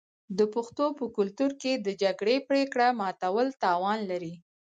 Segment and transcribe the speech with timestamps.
[0.37, 4.33] د پښتنو په کلتور کې د جرګې پریکړه ماتول تاوان لري.